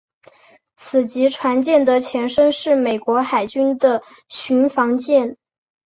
[0.75, 5.37] 此级船舰的前身是美国海军的巡防舰。